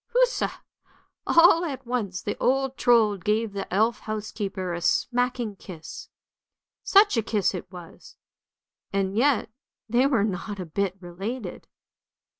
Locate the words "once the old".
1.85-2.75